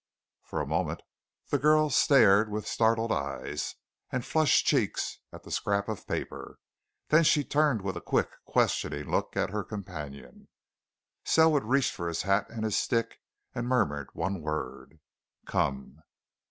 [0.41, 1.03] For a moment
[1.49, 3.75] the girl stared with startled eyes
[4.11, 6.57] and flushed cheeks at the scrap of paper;
[7.09, 10.25] then she turned with a quick, questioning look at her companion.
[10.47, 10.47] And
[11.23, 13.19] Selwood reached for his hat and his stick,
[13.53, 14.99] and murmured one word:
[15.45, 16.01] "Come!"